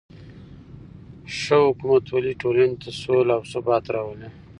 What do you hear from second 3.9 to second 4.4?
راولي.